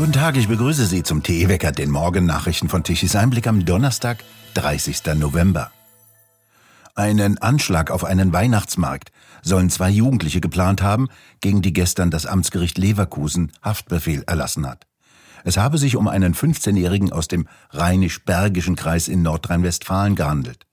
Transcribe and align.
Guten 0.00 0.12
Tag, 0.12 0.38
ich 0.38 0.48
begrüße 0.48 0.86
Sie 0.86 1.02
zum 1.02 1.22
TE-Wecker, 1.22 1.72
den 1.72 1.90
Morgennachrichten 1.90 2.70
von 2.70 2.82
Tichys 2.82 3.14
Einblick 3.16 3.46
am 3.46 3.66
Donnerstag, 3.66 4.24
30. 4.54 5.02
November. 5.16 5.72
Einen 6.94 7.36
Anschlag 7.36 7.90
auf 7.90 8.04
einen 8.04 8.32
Weihnachtsmarkt 8.32 9.12
sollen 9.42 9.68
zwei 9.68 9.90
Jugendliche 9.90 10.40
geplant 10.40 10.80
haben, 10.80 11.08
gegen 11.42 11.60
die 11.60 11.74
gestern 11.74 12.10
das 12.10 12.24
Amtsgericht 12.24 12.78
Leverkusen 12.78 13.52
Haftbefehl 13.60 14.24
erlassen 14.26 14.66
hat. 14.66 14.86
Es 15.44 15.58
habe 15.58 15.76
sich 15.76 15.96
um 15.96 16.08
einen 16.08 16.34
15-Jährigen 16.34 17.12
aus 17.12 17.28
dem 17.28 17.46
rheinisch-bergischen 17.68 18.76
Kreis 18.76 19.06
in 19.06 19.20
Nordrhein-Westfalen 19.20 20.14
gehandelt. 20.14 20.64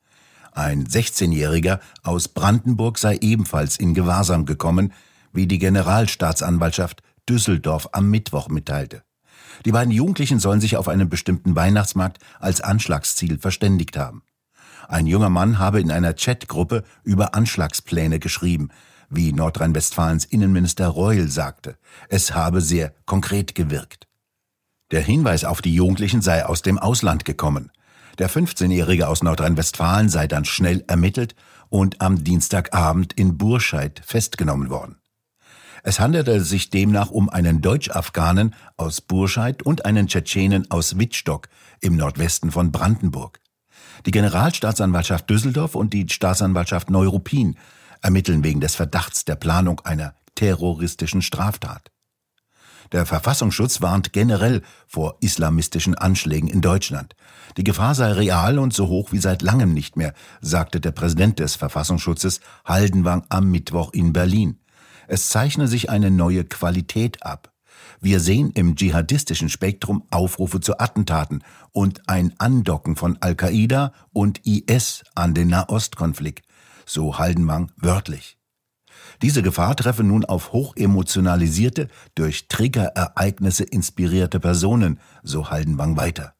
Ein 0.54 0.86
16-Jähriger 0.86 1.82
aus 2.02 2.30
Brandenburg 2.30 2.98
sei 2.98 3.18
ebenfalls 3.18 3.76
in 3.76 3.94
Gewahrsam 3.94 4.46
gekommen, 4.46 4.94
wie 5.34 5.48
die 5.48 5.60
Generalstaatsanwaltschaft 5.60 7.04
Düsseldorf 7.28 7.90
am 7.92 8.10
Mittwoch 8.10 8.48
mitteilte. 8.48 9.04
Die 9.66 9.72
beiden 9.72 9.92
Jugendlichen 9.92 10.40
sollen 10.40 10.62
sich 10.62 10.78
auf 10.78 10.88
einen 10.88 11.10
bestimmten 11.10 11.56
Weihnachtsmarkt 11.56 12.20
als 12.40 12.62
Anschlagsziel 12.62 13.40
verständigt 13.40 13.98
haben. 13.98 14.24
Ein 14.88 15.06
junger 15.06 15.30
Mann 15.30 15.60
habe 15.60 15.82
in 15.82 15.92
einer 15.92 16.14
Chatgruppe 16.14 16.84
über 17.04 17.36
Anschlagspläne 17.36 18.20
geschrieben, 18.20 18.70
wie 19.10 19.34
Nordrhein-Westfalens 19.34 20.26
Innenminister 20.26 20.88
Reul 20.88 21.30
sagte. 21.30 21.78
Es 22.10 22.34
habe 22.34 22.62
sehr 22.62 22.94
konkret 23.06 23.56
gewirkt. 23.56 24.08
Der 24.92 25.02
Hinweis 25.02 25.44
auf 25.44 25.62
die 25.62 25.74
Jugendlichen 25.74 26.22
sei 26.22 26.46
aus 26.46 26.62
dem 26.62 26.78
Ausland 26.78 27.26
gekommen. 27.26 27.72
Der 28.20 28.30
15-Jährige 28.30 29.08
aus 29.08 29.22
Nordrhein-Westfalen 29.22 30.10
sei 30.10 30.28
dann 30.28 30.46
schnell 30.46 30.84
ermittelt 30.88 31.36
und 31.70 32.02
am 32.02 32.24
Dienstagabend 32.24 33.14
in 33.14 33.38
Burscheid 33.38 34.02
festgenommen 34.06 34.70
worden. 34.70 34.98
Es 35.84 36.00
handelte 36.00 36.42
sich 36.42 36.70
demnach 36.70 37.12
um 37.12 37.30
einen 37.30 37.62
Deutsch-Afghanen 37.62 38.56
aus 38.78 39.02
Burscheid 39.02 39.64
und 39.64 39.86
einen 39.86 40.08
Tschetschenen 40.08 40.70
aus 40.72 40.98
Wittstock 40.98 41.50
im 41.82 41.96
Nordwesten 41.96 42.52
von 42.52 42.72
Brandenburg. 42.72 43.40
Die 44.06 44.12
Generalstaatsanwaltschaft 44.12 45.30
Düsseldorf 45.30 45.76
und 45.76 45.94
die 45.94 46.08
Staatsanwaltschaft 46.10 46.90
Neuruppin 46.90 47.58
ermitteln 48.02 48.44
wegen 48.44 48.62
des 48.62 48.76
Verdachts 48.76 49.26
der 49.26 49.36
Planung 49.36 49.82
einer 49.82 50.14
terroristischen 50.36 51.22
Straftat. 51.22 51.92
Der 52.92 53.06
Verfassungsschutz 53.06 53.82
warnt 53.82 54.14
generell 54.14 54.62
vor 54.88 55.18
islamistischen 55.20 55.96
Anschlägen 55.96 56.50
in 56.50 56.62
Deutschland. 56.62 57.16
Die 57.58 57.64
Gefahr 57.64 57.96
sei 57.96 58.14
real 58.14 58.60
und 58.60 58.74
so 58.74 58.88
hoch 58.88 59.12
wie 59.12 59.18
seit 59.18 59.42
langem 59.42 59.74
nicht 59.74 59.98
mehr, 59.98 60.14
sagte 60.40 60.80
der 60.80 60.92
Präsident 60.92 61.40
des 61.40 61.56
Verfassungsschutzes 61.56 62.40
Haldenwang 62.64 63.26
am 63.30 63.52
Mittwoch 63.52 63.92
in 63.92 64.14
Berlin. 64.14 64.60
Es 65.08 65.30
zeichne 65.30 65.68
sich 65.68 65.90
eine 65.90 66.12
neue 66.12 66.44
Qualität 66.44 67.24
ab. 67.24 67.54
Wir 68.02 68.20
sehen 68.20 68.52
im 68.52 68.76
dschihadistischen 68.76 69.50
Spektrum 69.50 70.04
Aufrufe 70.12 70.60
zu 70.60 70.80
Attentaten 70.80 71.44
und 71.72 72.10
ein 72.10 72.34
Andocken 72.38 72.96
von 72.96 73.18
Al-Qaida 73.22 73.94
und 74.12 74.46
IS 74.46 75.04
an 75.16 75.34
den 75.34 75.48
Nahostkonflikt, 75.48 76.46
so 76.86 77.18
Haldenwang 77.18 77.72
wörtlich. 77.78 78.38
Diese 79.22 79.42
Gefahr 79.42 79.76
treffe 79.76 80.04
nun 80.04 80.26
auf 80.26 80.52
hochemotionalisierte, 80.52 81.88
durch 82.16 82.48
Triggerereignisse 82.50 83.64
inspirierte 83.64 84.40
Personen, 84.40 85.00
so 85.24 85.50
Haldenwang 85.50 85.98
weiter. 85.98 86.34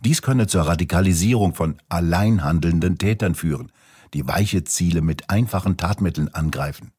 Dies 0.00 0.22
könne 0.22 0.46
zur 0.46 0.62
Radikalisierung 0.62 1.54
von 1.54 1.78
allein 1.88 2.44
handelnden 2.44 2.98
Tätern 2.98 3.34
führen, 3.34 3.72
die 4.14 4.26
weiche 4.26 4.64
Ziele 4.64 5.02
mit 5.02 5.28
einfachen 5.30 5.76
Tatmitteln 5.76 6.28
angreifen. 6.28 6.92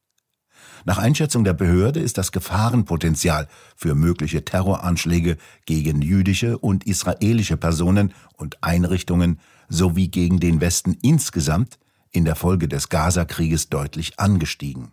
Nach 0.86 0.98
Einschätzung 0.98 1.44
der 1.44 1.53
Behörde 1.53 2.00
ist 2.00 2.17
das 2.17 2.31
Gefahrenpotenzial 2.31 3.48
für 3.76 3.95
mögliche 3.95 4.44
Terroranschläge 4.44 5.38
gegen 5.66 6.02
jüdische 6.02 6.58
und 6.58 6.86
israelische 6.86 7.58
Personen 7.58 8.14
und 8.36 8.62
Einrichtungen 8.62 9.39
sowie 9.70 10.10
gegen 10.10 10.39
den 10.39 10.60
Westen 10.60 10.98
insgesamt 11.02 11.80
in 12.11 12.26
der 12.26 12.36
Folge 12.36 12.67
des 12.67 12.89
Gazakrieges 12.89 13.70
deutlich 13.70 14.20
angestiegen. 14.20 14.92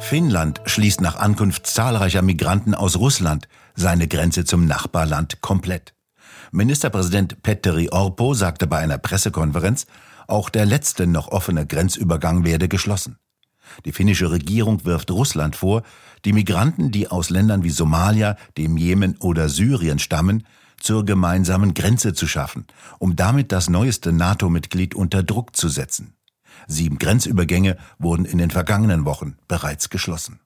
Finnland 0.00 0.60
schließt 0.66 1.00
nach 1.00 1.16
Ankunft 1.16 1.66
zahlreicher 1.66 2.22
Migranten 2.22 2.74
aus 2.74 2.96
Russland 2.96 3.48
seine 3.76 4.08
Grenze 4.08 4.44
zum 4.44 4.66
Nachbarland 4.66 5.40
komplett. 5.40 5.94
Ministerpräsident 6.52 7.42
Petteri 7.42 7.90
Orpo 7.90 8.34
sagte 8.34 8.66
bei 8.66 8.78
einer 8.78 8.98
Pressekonferenz, 8.98 9.86
auch 10.30 10.48
der 10.48 10.66
letzte 10.66 11.06
noch 11.06 11.28
offene 11.28 11.66
Grenzübergang 11.66 12.44
werde 12.44 12.68
geschlossen. 12.68 13.18
Die 13.84 13.92
finnische 13.92 14.30
Regierung 14.30 14.84
wirft 14.84 15.10
Russland 15.10 15.56
vor, 15.56 15.82
die 16.24 16.32
Migranten, 16.32 16.90
die 16.90 17.08
aus 17.08 17.30
Ländern 17.30 17.62
wie 17.62 17.70
Somalia, 17.70 18.36
dem 18.58 18.76
Jemen 18.76 19.16
oder 19.18 19.48
Syrien 19.48 19.98
stammen, 19.98 20.44
zur 20.78 21.04
gemeinsamen 21.04 21.74
Grenze 21.74 22.14
zu 22.14 22.26
schaffen, 22.26 22.66
um 22.98 23.16
damit 23.16 23.52
das 23.52 23.68
neueste 23.68 24.12
NATO-Mitglied 24.12 24.94
unter 24.94 25.22
Druck 25.22 25.54
zu 25.54 25.68
setzen. 25.68 26.14
Sieben 26.66 26.98
Grenzübergänge 26.98 27.76
wurden 27.98 28.24
in 28.24 28.38
den 28.38 28.50
vergangenen 28.50 29.04
Wochen 29.04 29.36
bereits 29.46 29.90
geschlossen. 29.90 30.40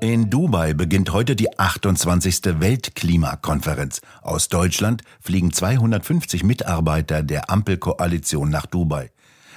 In 0.00 0.30
Dubai 0.30 0.74
beginnt 0.74 1.12
heute 1.12 1.34
die 1.34 1.58
28. 1.58 2.60
Weltklimakonferenz. 2.60 4.00
Aus 4.22 4.48
Deutschland 4.48 5.02
fliegen 5.20 5.52
250 5.52 6.44
Mitarbeiter 6.44 7.24
der 7.24 7.50
Ampelkoalition 7.50 8.48
nach 8.48 8.66
Dubai. 8.66 9.10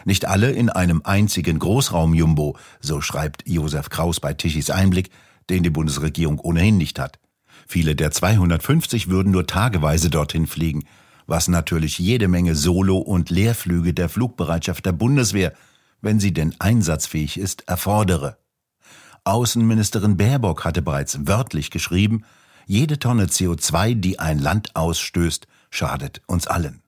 Nicht 0.04 0.26
alle 0.26 0.50
in 0.50 0.72
einem 0.72 1.04
einzigen 1.04 1.60
Großraumjumbo, 1.60 2.58
so 2.80 3.02
schreibt 3.02 3.48
Josef 3.48 3.90
Kraus 3.90 4.20
bei 4.20 4.34
Tichys 4.34 4.72
Einblick, 4.72 5.12
den 5.52 5.62
die 5.62 5.70
Bundesregierung 5.70 6.40
ohnehin 6.40 6.78
nicht 6.78 6.98
hat. 6.98 7.20
Viele 7.68 7.96
der 7.96 8.10
250 8.10 9.10
würden 9.10 9.32
nur 9.32 9.46
tageweise 9.46 10.10
dorthin 10.10 10.48
fliegen, 10.48 10.86
was 11.28 11.50
natürlich 11.50 12.00
jede 12.00 12.28
Menge 12.28 12.56
Solo- 12.56 12.98
und 12.98 13.30
Leerflüge 13.30 13.94
der 13.94 14.10
Flugbereitschaft 14.10 14.88
der 14.88 14.94
Bundeswehr, 14.94 15.54
wenn 16.02 16.20
sie 16.20 16.34
denn 16.34 16.56
einsatzfähig 16.58 17.38
ist, 17.38 17.68
erfordere. 17.68 18.41
Außenministerin 19.24 20.18
Baerbock 20.18 20.66
hatte 20.66 20.82
bereits 20.82 21.28
wörtlich 21.28 21.70
geschrieben, 21.70 22.24
jede 22.66 22.98
Tonne 22.98 23.26
CO2, 23.26 23.96
die 23.96 24.20
ein 24.20 24.40
Land 24.40 24.76
ausstößt, 24.76 25.48
schadet 25.70 26.22
uns 26.26 26.48
allen. 26.48 26.82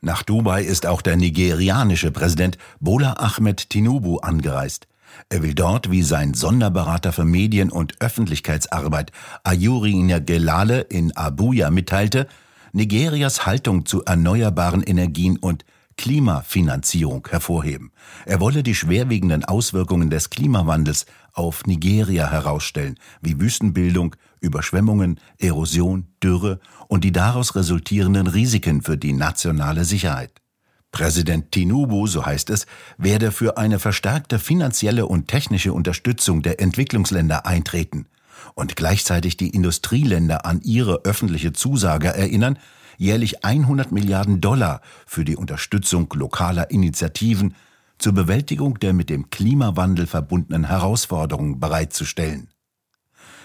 Nach 0.00 0.22
Dubai 0.22 0.64
ist 0.64 0.84
auch 0.84 1.00
der 1.00 1.16
nigerianische 1.16 2.10
Präsident 2.10 2.58
Bola 2.80 3.14
Ahmed 3.18 3.70
Tinubu 3.70 4.18
angereist. 4.18 4.88
Er 5.28 5.42
will 5.42 5.54
dort, 5.54 5.90
wie 5.90 6.02
sein 6.02 6.34
Sonderberater 6.34 7.12
für 7.12 7.24
Medien 7.24 7.70
und 7.70 8.00
Öffentlichkeitsarbeit 8.00 9.12
Ayuri 9.44 9.94
Ngelale 9.94 10.80
in 10.80 11.16
Abuja 11.16 11.70
mitteilte, 11.70 12.26
Nigerias 12.72 13.46
Haltung 13.46 13.86
zu 13.86 14.04
erneuerbaren 14.04 14.82
Energien 14.82 15.36
und 15.36 15.64
Klimafinanzierung 16.02 17.28
hervorheben. 17.30 17.92
Er 18.26 18.40
wolle 18.40 18.64
die 18.64 18.74
schwerwiegenden 18.74 19.44
Auswirkungen 19.44 20.10
des 20.10 20.30
Klimawandels 20.30 21.06
auf 21.32 21.64
Nigeria 21.64 22.28
herausstellen, 22.28 22.98
wie 23.20 23.40
Wüstenbildung, 23.40 24.16
Überschwemmungen, 24.40 25.20
Erosion, 25.38 26.08
Dürre 26.20 26.58
und 26.88 27.04
die 27.04 27.12
daraus 27.12 27.54
resultierenden 27.54 28.26
Risiken 28.26 28.82
für 28.82 28.98
die 28.98 29.12
nationale 29.12 29.84
Sicherheit. 29.84 30.42
Präsident 30.90 31.52
Tinubu, 31.52 32.08
so 32.08 32.26
heißt 32.26 32.50
es, 32.50 32.66
werde 32.98 33.30
für 33.30 33.56
eine 33.56 33.78
verstärkte 33.78 34.40
finanzielle 34.40 35.06
und 35.06 35.28
technische 35.28 35.72
Unterstützung 35.72 36.42
der 36.42 36.60
Entwicklungsländer 36.60 37.46
eintreten 37.46 38.06
und 38.54 38.76
gleichzeitig 38.76 39.36
die 39.36 39.50
Industrieländer 39.50 40.46
an 40.46 40.60
ihre 40.62 41.04
öffentliche 41.04 41.52
Zusage 41.52 42.08
erinnern, 42.08 42.58
jährlich 42.98 43.44
100 43.44 43.92
Milliarden 43.92 44.40
Dollar 44.40 44.80
für 45.06 45.24
die 45.24 45.36
Unterstützung 45.36 46.08
lokaler 46.14 46.70
Initiativen 46.70 47.54
zur 47.98 48.12
Bewältigung 48.12 48.78
der 48.80 48.92
mit 48.92 49.10
dem 49.10 49.30
Klimawandel 49.30 50.06
verbundenen 50.06 50.64
Herausforderungen 50.64 51.60
bereitzustellen. 51.60 52.48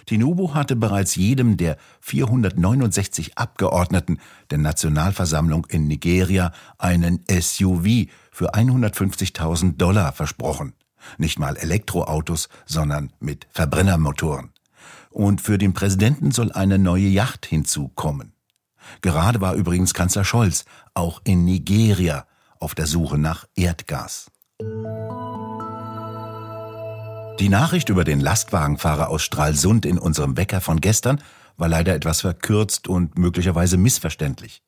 Tinubu 0.07 0.53
hatte 0.53 0.77
bereits 0.77 1.15
jedem 1.15 1.57
der 1.57 1.77
469 1.99 3.37
Abgeordneten 3.37 4.19
der 4.49 4.57
Nationalversammlung 4.57 5.67
in 5.69 5.87
Nigeria 5.87 6.53
einen 6.77 7.23
SUV 7.29 8.07
für 8.31 8.53
150.000 8.53 9.75
Dollar 9.75 10.13
versprochen. 10.13 10.73
Nicht 11.17 11.39
mal 11.39 11.57
Elektroautos, 11.57 12.47
sondern 12.65 13.11
mit 13.19 13.47
Verbrennermotoren. 13.51 14.51
Und 15.09 15.41
für 15.41 15.57
den 15.57 15.73
Präsidenten 15.73 16.31
soll 16.31 16.51
eine 16.51 16.77
neue 16.77 17.07
Yacht 17.07 17.45
hinzukommen. 17.45 18.33
Gerade 19.01 19.41
war 19.41 19.55
übrigens 19.55 19.93
Kanzler 19.93 20.23
Scholz 20.23 20.65
auch 20.93 21.21
in 21.23 21.43
Nigeria 21.43 22.25
auf 22.59 22.75
der 22.75 22.87
Suche 22.87 23.17
nach 23.17 23.45
Erdgas. 23.55 24.31
Die 27.39 27.49
Nachricht 27.49 27.89
über 27.89 28.03
den 28.03 28.19
Lastwagenfahrer 28.19 29.09
aus 29.09 29.21
Stralsund 29.21 29.85
in 29.85 29.99
unserem 29.99 30.37
Wecker 30.37 30.59
von 30.59 30.81
gestern 30.81 31.21
war 31.55 31.67
leider 31.67 31.93
etwas 31.93 32.21
verkürzt 32.21 32.87
und 32.87 33.17
möglicherweise 33.17 33.77
missverständlich. 33.77 34.63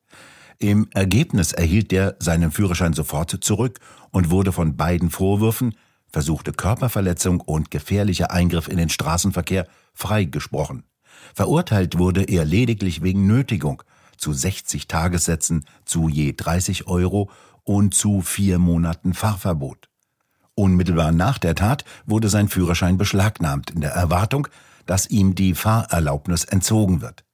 Im 0.58 0.88
Ergebnis 0.92 1.52
erhielt 1.52 1.92
er 1.92 2.16
seinen 2.20 2.52
Führerschein 2.52 2.92
sofort 2.92 3.42
zurück 3.42 3.80
und 4.10 4.30
wurde 4.30 4.52
von 4.52 4.76
beiden 4.76 5.10
Vorwürfen 5.10 5.74
versuchte 6.12 6.52
Körperverletzung 6.52 7.40
und 7.40 7.70
gefährlicher 7.70 8.30
Eingriff 8.30 8.68
in 8.68 8.76
den 8.76 8.88
Straßenverkehr 8.88 9.66
freigesprochen. 9.94 10.84
Verurteilt 11.34 11.98
wurde 11.98 12.24
er 12.24 12.44
lediglich 12.44 13.02
wegen 13.02 13.26
Nötigung 13.26 13.82
zu 14.16 14.32
60 14.32 14.88
Tagessätzen 14.88 15.64
zu 15.84 16.08
je 16.08 16.34
30 16.36 16.86
Euro 16.86 17.30
und 17.64 17.94
zu 17.94 18.20
vier 18.20 18.58
Monaten 18.58 19.14
Fahrverbot. 19.14 19.88
Unmittelbar 20.54 21.12
nach 21.12 21.38
der 21.38 21.54
Tat 21.54 21.84
wurde 22.04 22.28
sein 22.28 22.48
Führerschein 22.48 22.98
beschlagnahmt 22.98 23.70
in 23.70 23.80
der 23.80 23.92
Erwartung, 23.92 24.48
dass 24.86 25.08
ihm 25.08 25.34
die 25.34 25.54
Fahrerlaubnis 25.54 26.44
entzogen 26.44 27.00
wird. 27.00 27.24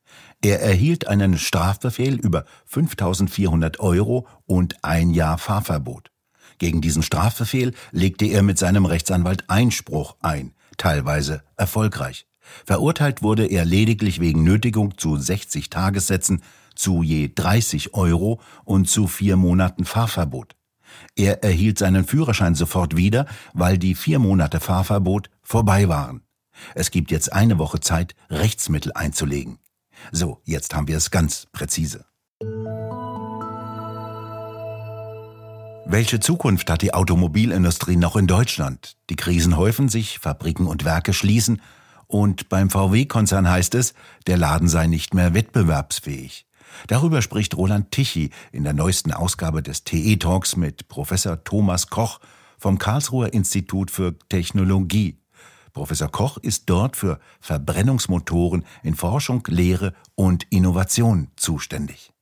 Er 0.42 0.60
erhielt 0.60 1.08
einen 1.08 1.38
Strafbefehl 1.38 2.14
über 2.14 2.44
5400 2.66 3.80
Euro 3.80 4.28
und 4.44 4.84
ein 4.84 5.10
Jahr 5.10 5.38
Fahrverbot. 5.38 6.10
Gegen 6.58 6.80
diesen 6.80 7.02
Strafbefehl 7.02 7.74
legte 7.92 8.26
er 8.26 8.42
mit 8.42 8.58
seinem 8.58 8.86
Rechtsanwalt 8.86 9.44
Einspruch 9.48 10.16
ein, 10.20 10.54
teilweise 10.76 11.42
erfolgreich. 11.56 12.26
Verurteilt 12.64 13.22
wurde 13.22 13.46
er 13.46 13.64
lediglich 13.64 14.20
wegen 14.20 14.44
Nötigung 14.44 14.96
zu 14.98 15.16
60 15.16 15.68
Tagessätzen, 15.70 16.42
zu 16.74 17.02
je 17.02 17.30
30 17.34 17.94
Euro 17.94 18.40
und 18.64 18.88
zu 18.88 19.06
vier 19.06 19.36
Monaten 19.36 19.84
Fahrverbot. 19.84 20.54
Er 21.14 21.42
erhielt 21.42 21.78
seinen 21.78 22.04
Führerschein 22.04 22.54
sofort 22.54 22.96
wieder, 22.96 23.26
weil 23.52 23.78
die 23.78 23.94
vier 23.94 24.18
Monate 24.18 24.60
Fahrverbot 24.60 25.30
vorbei 25.42 25.88
waren. 25.88 26.22
Es 26.74 26.90
gibt 26.90 27.10
jetzt 27.10 27.32
eine 27.32 27.58
Woche 27.58 27.80
Zeit, 27.80 28.14
Rechtsmittel 28.30 28.92
einzulegen. 28.94 29.58
So, 30.12 30.40
jetzt 30.44 30.74
haben 30.74 30.88
wir 30.88 30.96
es 30.96 31.10
ganz 31.10 31.46
präzise. 31.52 32.06
Welche 35.88 36.18
Zukunft 36.18 36.68
hat 36.68 36.82
die 36.82 36.92
Automobilindustrie 36.92 37.94
noch 37.94 38.16
in 38.16 38.26
Deutschland? 38.26 38.96
Die 39.08 39.14
Krisen 39.14 39.56
häufen 39.56 39.88
sich, 39.88 40.18
Fabriken 40.18 40.66
und 40.66 40.84
Werke 40.84 41.12
schließen 41.12 41.62
und 42.08 42.48
beim 42.48 42.70
VW-Konzern 42.70 43.48
heißt 43.48 43.76
es, 43.76 43.94
der 44.26 44.36
Laden 44.36 44.66
sei 44.66 44.88
nicht 44.88 45.14
mehr 45.14 45.32
wettbewerbsfähig. 45.32 46.46
Darüber 46.88 47.22
spricht 47.22 47.56
Roland 47.56 47.92
Tichy 47.92 48.30
in 48.50 48.64
der 48.64 48.72
neuesten 48.72 49.12
Ausgabe 49.12 49.62
des 49.62 49.84
TE 49.84 50.16
Talks 50.16 50.56
mit 50.56 50.88
Professor 50.88 51.44
Thomas 51.44 51.88
Koch 51.88 52.18
vom 52.58 52.78
Karlsruher 52.78 53.32
Institut 53.32 53.92
für 53.92 54.18
Technologie. 54.28 55.20
Professor 55.72 56.10
Koch 56.10 56.36
ist 56.38 56.68
dort 56.68 56.96
für 56.96 57.20
Verbrennungsmotoren 57.40 58.64
in 58.82 58.96
Forschung, 58.96 59.44
Lehre 59.46 59.94
und 60.16 60.42
Innovation 60.50 61.28
zuständig. 61.36 62.12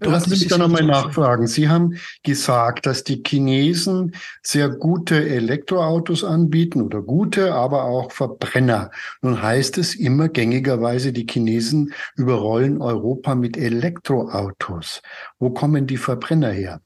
Lassen 0.00 0.30
Sie 0.30 0.40
mich 0.40 0.48
da 0.48 0.58
nochmal 0.58 0.82
nachfragen. 0.82 1.46
Sie 1.46 1.68
haben 1.68 1.98
gesagt, 2.24 2.86
dass 2.86 3.04
die 3.04 3.22
Chinesen 3.24 4.14
sehr 4.42 4.68
gute 4.68 5.28
Elektroautos 5.28 6.24
anbieten 6.24 6.82
oder 6.82 7.00
gute, 7.00 7.54
aber 7.54 7.84
auch 7.84 8.10
Verbrenner. 8.10 8.90
Nun 9.22 9.40
heißt 9.40 9.78
es 9.78 9.94
immer 9.94 10.28
gängigerweise, 10.28 11.12
die 11.12 11.26
Chinesen 11.30 11.94
überrollen 12.16 12.82
Europa 12.82 13.36
mit 13.36 13.56
Elektroautos. 13.56 15.00
Wo 15.38 15.50
kommen 15.50 15.86
die 15.86 15.98
Verbrenner 15.98 16.50
her? 16.50 16.80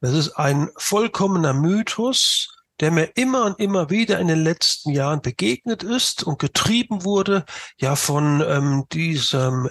Das 0.00 0.12
ist 0.12 0.32
ein 0.32 0.68
vollkommener 0.76 1.54
Mythos 1.54 2.48
der 2.80 2.90
mir 2.90 3.10
immer 3.14 3.44
und 3.44 3.60
immer 3.60 3.90
wieder 3.90 4.18
in 4.18 4.26
den 4.26 4.42
letzten 4.42 4.90
Jahren 4.90 5.22
begegnet 5.22 5.84
ist 5.84 6.24
und 6.24 6.40
getrieben 6.40 7.04
wurde, 7.04 7.44
ja 7.78 7.94
von 7.94 8.42
ähm, 8.44 8.84
diesem 8.90 9.68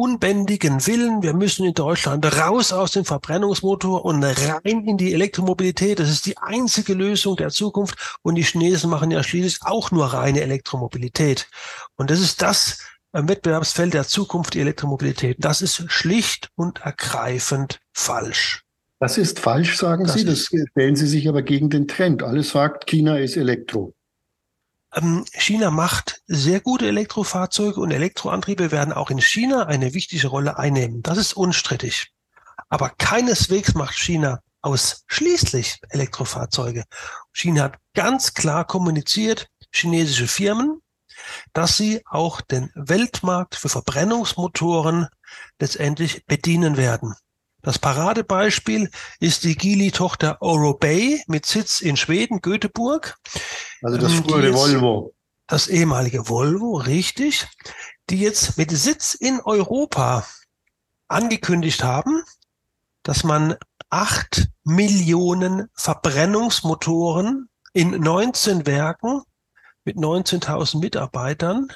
unbändigen 0.00 0.86
Willen, 0.86 1.22
wir 1.22 1.34
müssen 1.34 1.66
in 1.66 1.74
Deutschland 1.74 2.24
raus 2.24 2.72
aus 2.72 2.92
dem 2.92 3.04
Verbrennungsmotor 3.04 4.02
und 4.02 4.24
rein 4.24 4.86
in 4.86 4.96
die 4.96 5.12
Elektromobilität. 5.12 5.98
Das 5.98 6.08
ist 6.08 6.24
die 6.24 6.38
einzige 6.38 6.94
Lösung 6.94 7.36
der 7.36 7.50
Zukunft. 7.50 8.16
Und 8.22 8.36
die 8.36 8.42
Chinesen 8.42 8.88
machen 8.88 9.10
ja 9.10 9.22
schließlich 9.22 9.58
auch 9.60 9.90
nur 9.90 10.06
reine 10.06 10.40
Elektromobilität. 10.40 11.48
Und 11.96 12.10
das 12.10 12.20
ist 12.20 12.40
das 12.40 12.78
äh, 13.12 13.22
Wettbewerbsfeld 13.26 13.92
der 13.92 14.06
Zukunft, 14.06 14.54
die 14.54 14.60
Elektromobilität. 14.60 15.36
Das 15.38 15.60
ist 15.60 15.84
schlicht 15.92 16.48
und 16.54 16.80
ergreifend 16.80 17.78
falsch. 17.92 18.62
Das 19.00 19.18
ist 19.18 19.38
falsch, 19.38 19.76
sagen 19.76 20.04
das 20.04 20.14
Sie. 20.14 20.24
Das 20.24 20.48
stellen 20.70 20.96
Sie 20.96 21.08
sich 21.08 21.28
aber 21.28 21.42
gegen 21.42 21.68
den 21.68 21.86
Trend. 21.86 22.22
Alles 22.22 22.50
sagt, 22.50 22.86
China 22.86 23.18
ist 23.18 23.36
Elektro. 23.36 23.92
Ähm, 24.94 25.24
China 25.32 25.70
macht 25.70 26.22
sehr 26.26 26.60
gute 26.60 26.88
Elektrofahrzeuge 26.88 27.80
und 27.80 27.90
Elektroantriebe 27.90 28.70
werden 28.70 28.92
auch 28.92 29.10
in 29.10 29.20
China 29.20 29.66
eine 29.66 29.94
wichtige 29.94 30.28
Rolle 30.28 30.58
einnehmen. 30.58 31.02
Das 31.02 31.18
ist 31.18 31.34
unstrittig. 31.34 32.12
Aber 32.68 32.90
keineswegs 32.90 33.74
macht 33.74 33.96
China 33.96 34.40
ausschließlich 34.62 35.80
Elektrofahrzeuge. 35.88 36.84
China 37.32 37.64
hat 37.64 37.78
ganz 37.94 38.34
klar 38.34 38.66
kommuniziert, 38.66 39.48
chinesische 39.72 40.28
Firmen, 40.28 40.82
dass 41.52 41.76
sie 41.76 42.02
auch 42.06 42.40
den 42.40 42.70
Weltmarkt 42.74 43.54
für 43.54 43.68
Verbrennungsmotoren 43.68 45.08
letztendlich 45.60 46.26
bedienen 46.26 46.76
werden. 46.76 47.14
Das 47.62 47.78
Paradebeispiel 47.78 48.90
ist 49.18 49.44
die 49.44 49.56
Geely-Tochter 49.56 50.38
Bay 50.78 51.22
mit 51.26 51.44
Sitz 51.46 51.80
in 51.80 51.96
Schweden, 51.96 52.40
Göteborg. 52.40 53.16
Also 53.82 53.98
das 53.98 54.12
ähm, 54.12 54.24
frühere 54.24 54.54
Volvo. 54.54 55.14
Das 55.46 55.68
ehemalige 55.68 56.28
Volvo, 56.28 56.76
richtig. 56.76 57.46
Die 58.08 58.20
jetzt 58.20 58.56
mit 58.56 58.70
Sitz 58.70 59.14
in 59.14 59.40
Europa 59.40 60.26
angekündigt 61.08 61.82
haben, 61.82 62.22
dass 63.02 63.24
man 63.24 63.56
acht 63.90 64.48
Millionen 64.64 65.68
Verbrennungsmotoren 65.74 67.48
in 67.72 67.90
19 67.90 68.66
Werken 68.66 69.22
mit 69.84 69.96
19.000 69.96 70.78
Mitarbeitern 70.78 71.72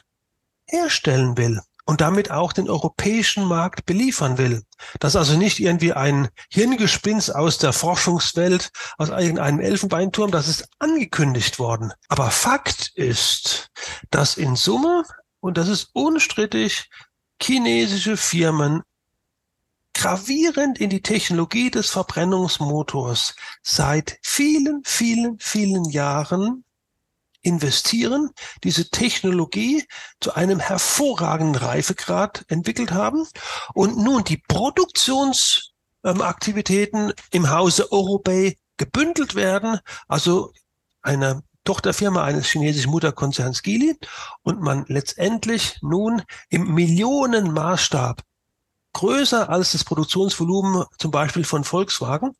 herstellen 0.67 1.37
will 1.37 1.61
und 1.85 2.01
damit 2.01 2.31
auch 2.31 2.53
den 2.53 2.69
europäischen 2.69 3.45
Markt 3.45 3.85
beliefern 3.85 4.39
will. 4.39 4.63
Das 5.01 5.13
ist 5.13 5.17
also 5.17 5.37
nicht 5.37 5.61
irgendwie 5.61 5.93
ein 5.93 6.29
Hirngespinst 6.51 7.35
aus 7.35 7.59
der 7.59 7.73
Forschungswelt, 7.73 8.71
aus 8.97 9.11
irgendeinem 9.11 9.61
Elfenbeinturm, 9.61 10.31
das 10.31 10.49
ist 10.49 10.69
angekündigt 10.79 11.59
worden. 11.59 11.93
Aber 12.09 12.31
Fakt 12.31 12.93
ist, 12.95 13.71
dass 14.11 14.37
in 14.37 14.57
Summe, 14.57 15.05
und 15.41 15.59
das 15.59 15.69
ist 15.69 15.91
unstrittig, 15.93 16.89
chinesische 17.41 18.17
Firmen 18.17 18.83
gravierend 19.93 20.79
in 20.79 20.91
die 20.91 21.03
Technologie 21.03 21.71
des 21.71 21.91
Verbrennungsmotors 21.91 23.37
seit 23.63 24.19
vielen, 24.23 24.83
vielen, 24.85 25.39
vielen 25.39 25.85
Jahren 25.85 26.64
investieren, 27.44 28.31
diese 28.65 28.91
Technologie 28.91 29.84
zu 30.20 30.34
einem 30.34 30.58
hervorragenden 30.58 31.63
Reifegrad 31.63 32.44
entwickelt 32.48 32.91
haben 32.93 33.29
und 33.74 33.96
nun 33.98 34.24
die 34.24 34.43
Produktionsaktivitäten 34.48 37.13
im 37.31 37.51
Hause 37.51 37.93
Eurobay 37.93 38.58
gebündelt 38.77 39.36
werden, 39.36 39.79
also 40.08 40.53
eine 41.03 41.44
Tochterfirma 41.65 42.24
eines 42.24 42.48
chinesischen 42.48 42.91
Mutterkonzerns 42.91 43.63
Geely 43.63 43.96
und 44.43 44.60
man 44.60 44.84
letztendlich 44.89 45.79
nun 45.81 46.22
im 46.51 46.74
Millionenmaßstab 46.74 48.20
größer 48.93 49.48
als 49.48 49.72
das 49.72 49.84
Produktionsvolumen 49.84 50.84
zum 50.98 51.10
Beispiel 51.10 51.44
von 51.44 51.65
Volkswagen 51.65 52.36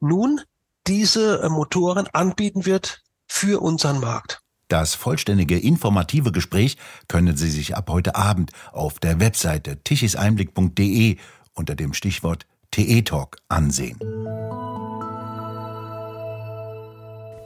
nun 0.00 0.40
diese 0.86 1.42
äh, 1.42 1.48
Motoren 1.48 2.06
anbieten 2.08 2.66
wird 2.66 3.02
für 3.26 3.62
unseren 3.62 4.00
Markt. 4.00 4.40
Das 4.68 4.94
vollständige 4.94 5.58
informative 5.58 6.32
Gespräch 6.32 6.76
können 7.08 7.36
Sie 7.36 7.50
sich 7.50 7.76
ab 7.76 7.88
heute 7.88 8.16
Abend 8.16 8.50
auf 8.72 8.98
der 8.98 9.20
Webseite 9.20 9.76
tichiseinblick.de 9.82 11.16
unter 11.54 11.74
dem 11.74 11.94
Stichwort 11.94 12.46
TE 12.72 13.02
Talk 13.02 13.38
ansehen. 13.48 13.98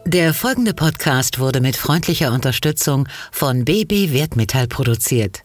Der 0.07 0.35
folgende 0.35 0.75
Podcast 0.75 1.39
wurde 1.39 1.61
mit 1.61 1.77
freundlicher 1.77 2.33
Unterstützung 2.33 3.07
von 3.31 3.65
BB 3.65 4.13
Wertmetall 4.13 4.67
produziert. 4.67 5.43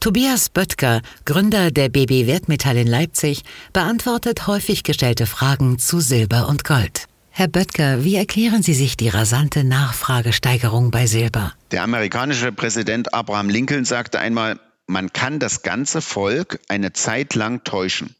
Tobias 0.00 0.48
Böttger, 0.48 1.00
Gründer 1.24 1.70
der 1.70 1.88
BB 1.88 2.26
Wertmetall 2.26 2.76
in 2.76 2.86
Leipzig, 2.86 3.42
beantwortet 3.72 4.46
häufig 4.46 4.84
gestellte 4.84 5.26
Fragen 5.26 5.78
zu 5.78 5.98
Silber 5.98 6.46
und 6.46 6.64
Gold. 6.64 7.08
Herr 7.38 7.48
Böttger, 7.48 8.02
wie 8.02 8.16
erklären 8.16 8.62
Sie 8.62 8.72
sich 8.72 8.96
die 8.96 9.10
rasante 9.10 9.62
Nachfragesteigerung 9.62 10.90
bei 10.90 11.06
Silber? 11.06 11.52
Der 11.70 11.82
amerikanische 11.82 12.50
Präsident 12.50 13.12
Abraham 13.12 13.50
Lincoln 13.50 13.84
sagte 13.84 14.18
einmal, 14.18 14.58
man 14.86 15.12
kann 15.12 15.38
das 15.38 15.60
ganze 15.60 16.00
Volk 16.00 16.60
eine 16.68 16.94
Zeit 16.94 17.34
lang 17.34 17.62
täuschen. 17.62 18.16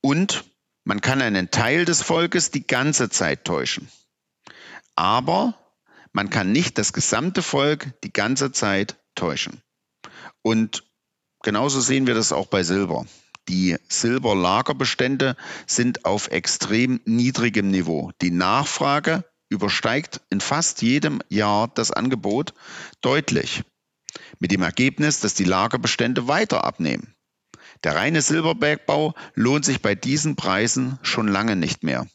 Und 0.00 0.46
man 0.84 1.02
kann 1.02 1.20
einen 1.20 1.50
Teil 1.50 1.84
des 1.84 2.00
Volkes 2.00 2.50
die 2.50 2.66
ganze 2.66 3.10
Zeit 3.10 3.44
täuschen. 3.44 3.90
Aber 4.96 5.52
man 6.12 6.30
kann 6.30 6.50
nicht 6.50 6.78
das 6.78 6.94
gesamte 6.94 7.42
Volk 7.42 7.92
die 8.04 8.12
ganze 8.14 8.52
Zeit 8.52 8.96
täuschen. 9.16 9.60
Und 10.40 10.82
genauso 11.42 11.82
sehen 11.82 12.06
wir 12.06 12.14
das 12.14 12.32
auch 12.32 12.46
bei 12.46 12.62
Silber. 12.62 13.04
Die 13.48 13.76
Silberlagerbestände 13.88 15.36
sind 15.66 16.04
auf 16.04 16.28
extrem 16.28 17.00
niedrigem 17.06 17.70
Niveau. 17.70 18.12
Die 18.20 18.30
Nachfrage 18.30 19.24
übersteigt 19.48 20.20
in 20.28 20.40
fast 20.40 20.82
jedem 20.82 21.22
Jahr 21.30 21.68
das 21.68 21.90
Angebot 21.90 22.52
deutlich. 23.00 23.62
Mit 24.38 24.52
dem 24.52 24.62
Ergebnis, 24.62 25.20
dass 25.20 25.32
die 25.32 25.44
Lagerbestände 25.44 26.28
weiter 26.28 26.64
abnehmen. 26.64 27.14
Der 27.84 27.94
reine 27.94 28.20
Silberbergbau 28.20 29.14
lohnt 29.34 29.64
sich 29.64 29.80
bei 29.80 29.94
diesen 29.94 30.36
Preisen 30.36 30.98
schon 31.02 31.28
lange 31.28 31.56
nicht 31.56 31.82
mehr. 31.82 32.06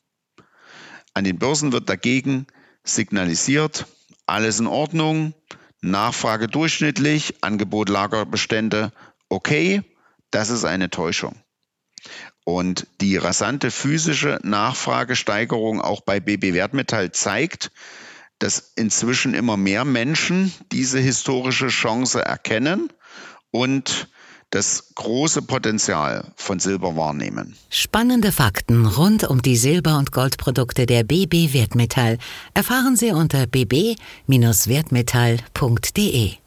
An 1.16 1.24
den 1.24 1.40
Börsen 1.40 1.72
wird 1.72 1.90
dagegen 1.90 2.48
signalisiert, 2.84 3.88
alles 4.25 4.60
in 4.60 4.68
Ordnung, 4.68 5.34
Nachfrage 5.82 6.48
durchschnittlich, 6.48 7.36
Angebot 7.42 7.90
Lagerbestände 7.90 8.92
okay, 9.30 9.82
das 10.34 10.50
ist 10.50 10.66
eine 10.66 10.90
Täuschung. 10.90 11.36
Und 12.44 12.88
die 13.00 13.16
rasante 13.16 13.72
physische 13.72 14.40
Nachfragesteigerung 14.44 15.80
auch 15.80 16.02
bei 16.02 16.20
BB 16.20 16.54
Wertmetall 16.54 17.12
zeigt, 17.12 17.72
dass 18.40 18.74
inzwischen 18.75 19.34
immer 19.34 19.56
mehr 19.56 19.86
Menschen 19.86 20.52
diese 20.72 21.00
historische 21.00 21.68
Chance 21.68 22.25
erkennen 22.25 22.92
und 23.52 24.10
das 24.50 24.96
große 24.96 25.44
Potenzial 25.44 26.34
von 26.36 26.60
Silber 26.60 26.98
wahrnehmen. 26.98 27.56
Spannende 27.70 28.32
Fakten 28.32 28.86
rund 28.86 29.24
um 29.24 29.42
die 29.42 29.58
Silber- 29.58 29.98
und 29.98 30.12
Goldprodukte 30.12 30.86
der 30.86 31.04
BB 31.04 31.54
Wertmetall 31.54 32.20
erfahren 32.54 32.96
Sie 32.96 33.12
unter 33.12 33.48
bb-wertmetall.de. 33.48 36.42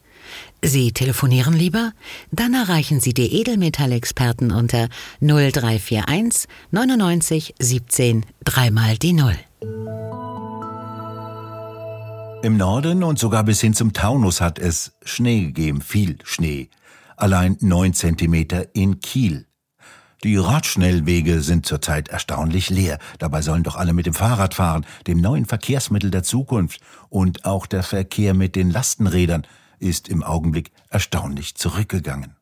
Sie 0.62 0.92
telefonieren 0.92 1.54
lieber? 1.54 1.92
Dann 2.30 2.54
erreichen 2.54 3.00
Sie 3.00 3.14
die 3.14 3.40
Edelmetallexperten 3.40 4.52
unter 4.52 4.88
0341 5.20 6.48
99 6.70 7.54
17 7.58 8.26
dreimal 8.44 8.96
die 8.96 9.12
Null. 9.12 9.36
Im 12.42 12.56
Norden 12.56 13.02
und 13.02 13.18
sogar 13.18 13.44
bis 13.44 13.60
hin 13.60 13.74
zum 13.74 13.92
Taunus 13.92 14.40
hat 14.40 14.58
es 14.58 14.92
Schnee 15.04 15.40
gegeben, 15.40 15.80
viel 15.80 16.18
Schnee. 16.22 16.68
Allein 17.16 17.56
neun 17.60 17.94
Zentimeter 17.94 18.74
in 18.74 19.00
Kiel. 19.00 19.46
Die 20.22 20.36
Radschnellwege 20.36 21.40
sind 21.40 21.66
zurzeit 21.66 22.08
erstaunlich 22.08 22.70
leer. 22.70 22.98
Dabei 23.18 23.42
sollen 23.42 23.62
doch 23.62 23.76
alle 23.76 23.92
mit 23.92 24.06
dem 24.06 24.14
Fahrrad 24.14 24.54
fahren, 24.54 24.86
dem 25.06 25.20
neuen 25.20 25.44
Verkehrsmittel 25.44 26.10
der 26.10 26.22
Zukunft. 26.22 26.80
Und 27.08 27.44
auch 27.44 27.66
der 27.66 27.82
Verkehr 27.82 28.32
mit 28.32 28.56
den 28.56 28.70
Lastenrädern 28.70 29.46
ist 29.78 30.08
im 30.08 30.22
Augenblick 30.22 30.70
erstaunlich 30.90 31.54
zurückgegangen. 31.54 32.36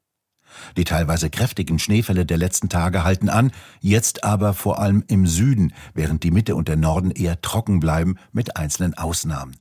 Die 0.77 0.85
teilweise 0.85 1.31
kräftigen 1.31 1.79
Schneefälle 1.79 2.27
der 2.27 2.39
letzten 2.39 2.69
Tage 2.69 3.05
halten 3.05 3.29
an, 3.29 3.51
jetzt 3.81 4.25
aber 4.25 4.55
vor 4.55 4.79
allem 4.79 5.05
im 5.09 5.27
Süden, 5.27 5.73
während 5.95 6.23
die 6.23 6.31
Mitte 6.31 6.55
und 6.55 6.69
der 6.69 6.77
Norden 6.77 7.11
eher 7.11 7.41
trocken 7.41 7.81
bleiben, 7.81 8.17
mit 8.33 8.57
einzelnen 8.57 8.95
Ausnahmen. 8.95 9.57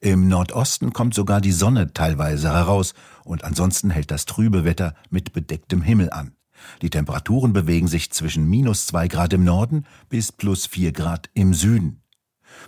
Im 0.00 0.28
Nordosten 0.28 0.92
kommt 0.92 1.14
sogar 1.14 1.40
die 1.40 1.52
Sonne 1.52 1.92
teilweise 1.92 2.52
heraus, 2.52 2.94
und 3.24 3.44
ansonsten 3.44 3.90
hält 3.90 4.10
das 4.10 4.26
trübe 4.26 4.64
Wetter 4.64 4.94
mit 5.10 5.32
bedecktem 5.32 5.82
Himmel 5.82 6.10
an. 6.10 6.32
Die 6.82 6.90
Temperaturen 6.90 7.52
bewegen 7.52 7.88
sich 7.88 8.10
zwischen 8.12 8.48
minus 8.48 8.86
zwei 8.86 9.08
Grad 9.08 9.32
im 9.32 9.44
Norden 9.44 9.86
bis 10.08 10.32
plus 10.32 10.66
vier 10.66 10.92
Grad 10.92 11.28
im 11.34 11.52
Süden. 11.52 12.00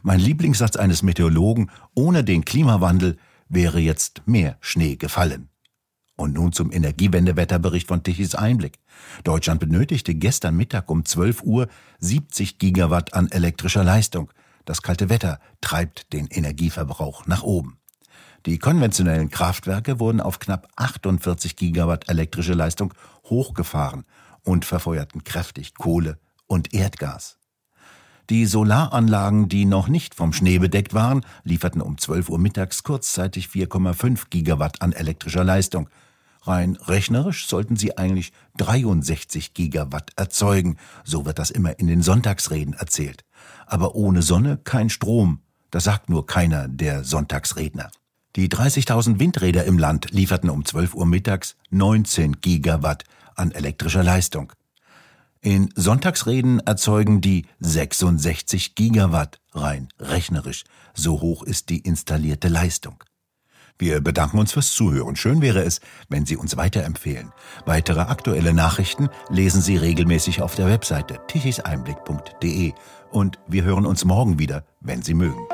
Mein 0.02 0.20
Lieblingssatz 0.20 0.76
eines 0.76 1.02
Meteorologen, 1.02 1.70
ohne 1.94 2.24
den 2.24 2.44
Klimawandel 2.44 3.16
wäre 3.48 3.78
jetzt 3.78 4.22
mehr 4.26 4.56
Schnee 4.60 4.96
gefallen. 4.96 5.48
Und 6.16 6.32
nun 6.32 6.52
zum 6.52 6.72
Energiewendewetterbericht 6.72 7.88
von 7.88 8.02
Tichys 8.02 8.34
Einblick. 8.34 8.78
Deutschland 9.22 9.60
benötigte 9.60 10.14
gestern 10.14 10.56
Mittag 10.56 10.90
um 10.90 11.04
12 11.04 11.42
Uhr 11.42 11.68
70 11.98 12.58
Gigawatt 12.58 13.12
an 13.12 13.30
elektrischer 13.30 13.84
Leistung. 13.84 14.32
Das 14.64 14.80
kalte 14.80 15.10
Wetter 15.10 15.40
treibt 15.60 16.12
den 16.14 16.26
Energieverbrauch 16.28 17.26
nach 17.26 17.42
oben. 17.42 17.78
Die 18.46 18.58
konventionellen 18.58 19.28
Kraftwerke 19.28 20.00
wurden 20.00 20.20
auf 20.20 20.38
knapp 20.38 20.68
48 20.76 21.56
Gigawatt 21.56 22.08
elektrische 22.08 22.54
Leistung 22.54 22.94
hochgefahren 23.24 24.04
und 24.42 24.64
verfeuerten 24.64 25.24
kräftig 25.24 25.74
Kohle 25.74 26.18
und 26.46 26.72
Erdgas. 26.72 27.38
Die 28.28 28.46
Solaranlagen, 28.46 29.48
die 29.48 29.66
noch 29.66 29.86
nicht 29.86 30.16
vom 30.16 30.32
Schnee 30.32 30.58
bedeckt 30.58 30.94
waren, 30.94 31.24
lieferten 31.44 31.80
um 31.80 31.96
12 31.96 32.28
Uhr 32.28 32.40
mittags 32.40 32.82
kurzzeitig 32.82 33.46
4,5 33.46 34.24
Gigawatt 34.30 34.82
an 34.82 34.92
elektrischer 34.92 35.44
Leistung. 35.44 35.88
Rein 36.42 36.76
rechnerisch 36.86 37.46
sollten 37.46 37.76
sie 37.76 37.96
eigentlich 37.96 38.32
63 38.56 39.54
Gigawatt 39.54 40.10
erzeugen, 40.16 40.76
so 41.04 41.24
wird 41.24 41.38
das 41.38 41.50
immer 41.50 41.78
in 41.78 41.86
den 41.86 42.02
Sonntagsreden 42.02 42.74
erzählt. 42.74 43.24
Aber 43.64 43.94
ohne 43.94 44.22
Sonne 44.22 44.58
kein 44.58 44.90
Strom, 44.90 45.40
das 45.70 45.84
sagt 45.84 46.08
nur 46.08 46.26
keiner 46.26 46.66
der 46.66 47.04
Sonntagsredner. 47.04 47.90
Die 48.34 48.48
30.000 48.48 49.20
Windräder 49.20 49.64
im 49.64 49.78
Land 49.78 50.10
lieferten 50.10 50.50
um 50.50 50.64
12 50.64 50.94
Uhr 50.94 51.06
mittags 51.06 51.54
19 51.70 52.40
Gigawatt 52.40 53.04
an 53.36 53.52
elektrischer 53.52 54.02
Leistung. 54.02 54.52
In 55.46 55.68
Sonntagsreden 55.76 56.58
erzeugen 56.58 57.20
die 57.20 57.46
66 57.60 58.74
Gigawatt 58.74 59.38
rein 59.52 59.86
rechnerisch. 60.00 60.64
So 60.92 61.20
hoch 61.20 61.44
ist 61.44 61.68
die 61.68 61.78
installierte 61.78 62.48
Leistung. 62.48 63.04
Wir 63.78 64.00
bedanken 64.00 64.40
uns 64.40 64.50
fürs 64.50 64.72
Zuhören. 64.72 65.14
Schön 65.14 65.42
wäre 65.42 65.62
es, 65.62 65.80
wenn 66.08 66.26
Sie 66.26 66.36
uns 66.36 66.56
weiterempfehlen. 66.56 67.30
Weitere 67.64 68.00
aktuelle 68.00 68.54
Nachrichten 68.54 69.08
lesen 69.28 69.62
Sie 69.62 69.76
regelmäßig 69.76 70.42
auf 70.42 70.56
der 70.56 70.66
Webseite 70.66 71.20
tichiseinblick.de 71.28 72.72
und 73.12 73.38
wir 73.46 73.62
hören 73.62 73.86
uns 73.86 74.04
morgen 74.04 74.40
wieder, 74.40 74.64
wenn 74.80 75.02
Sie 75.02 75.14
mögen. 75.14 75.46